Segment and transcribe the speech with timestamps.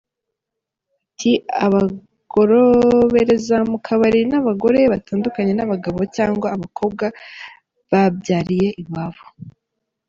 [1.09, 1.31] Ati
[1.65, 7.05] “Abagorobereza mu kabari ni abagore batandukanye n’ abagabo cyangwa abakobwa
[7.91, 9.23] babyariye iwabo.